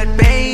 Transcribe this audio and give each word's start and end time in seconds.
side, 0.00 0.16
baby. 0.16 0.49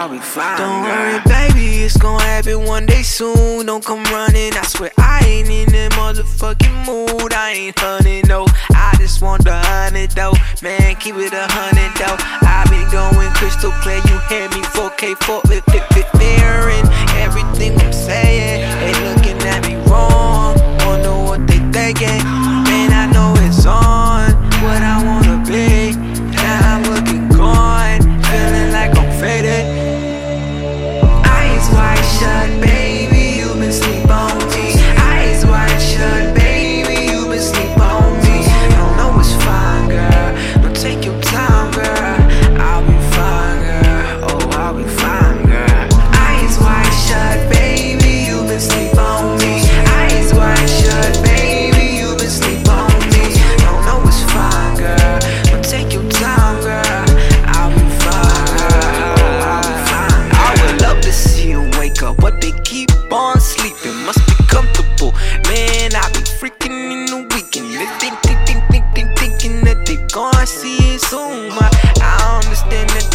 I'll 0.00 0.08
be 0.08 0.16
fine. 0.18 0.56
Don't 0.56 0.82
girl. 0.82 0.96
worry, 0.96 1.20
baby, 1.28 1.84
it's 1.84 1.98
gonna 1.98 2.24
happen 2.24 2.64
one 2.64 2.86
day 2.86 3.02
soon. 3.02 3.66
Don't 3.66 3.84
come 3.84 4.02
running, 4.04 4.54
I 4.54 4.62
swear 4.62 4.90
I 4.96 5.20
ain't 5.26 5.50
in 5.50 5.68
that 5.72 5.92
motherfucking 5.92 6.86
mood. 6.86 7.34
I 7.34 7.50
ain't 7.50 7.78
hunting, 7.78 8.26
no, 8.26 8.46
I 8.70 8.96
just 8.96 9.20
want 9.20 9.44
the 9.44 9.52
hundred 9.52 10.12
though. 10.12 10.32
Man, 10.62 10.96
keep 10.96 11.16
it 11.16 11.34
a 11.34 11.46
hundred 11.52 11.92
though. 12.00 12.16
I 12.48 12.64
be 12.72 12.80
going 12.90 13.30
crystal 13.34 13.72
clear, 13.82 14.00
you 14.08 14.16
hear 14.30 14.48
me 14.48 14.64
4K, 14.72 15.22
4 15.22 15.42
lip, 15.50 15.66
lip, 15.68 15.84
lip, 15.94 16.06
everything 17.20 17.78
I'm 17.78 17.92
saying. 17.92 18.64
They 18.80 18.94
looking 19.04 19.36
at 19.48 19.68
me 19.68 19.76
wrong, 19.90 20.56
don't 20.78 21.02
know 21.02 21.24
what 21.24 21.46
they 21.46 21.60
thinking. 21.72 22.49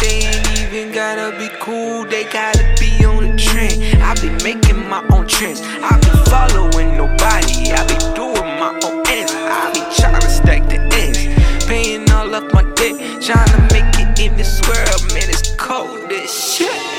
They 0.00 0.26
ain't 0.26 0.58
even 0.60 0.92
gotta 0.92 1.36
be 1.38 1.48
cool, 1.60 2.04
they 2.04 2.24
gotta 2.24 2.64
be 2.78 3.04
on 3.04 3.36
the 3.36 3.42
trend. 3.42 4.02
I 4.02 4.14
be 4.20 4.30
making 4.44 4.88
my 4.88 5.04
own 5.12 5.26
trends, 5.26 5.60
I 5.62 5.98
be 6.00 6.30
following 6.30 6.96
nobody, 6.96 7.72
I 7.72 7.82
be 7.86 7.96
doing 8.14 8.50
my 8.60 8.78
own 8.84 9.06
ends. 9.08 9.32
I 9.34 9.72
be 9.72 9.80
trying 9.96 10.20
to 10.20 10.28
stack 10.28 10.68
the 10.68 10.78
ends, 10.94 11.18
paying 11.66 12.10
all 12.10 12.34
of 12.34 12.52
my 12.52 12.62
debt, 12.74 13.22
trying 13.22 13.48
to 13.48 13.60
make 13.74 13.94
it 13.98 14.20
in 14.20 14.36
this 14.36 14.60
world, 14.68 15.02
man. 15.14 15.28
It's 15.28 15.54
cold 15.56 16.10
as 16.12 16.30
shit. 16.30 16.95